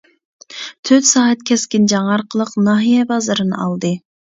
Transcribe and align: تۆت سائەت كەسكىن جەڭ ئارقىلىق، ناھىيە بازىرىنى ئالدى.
تۆت 0.89 1.09
سائەت 1.11 1.45
كەسكىن 1.51 1.87
جەڭ 1.95 2.11
ئارقىلىق، 2.17 2.59
ناھىيە 2.71 3.09
بازىرىنى 3.15 3.65
ئالدى. 3.69 3.99